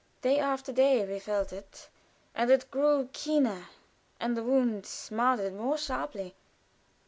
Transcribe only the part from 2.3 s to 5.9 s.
and it grew keener, and the wound smarted more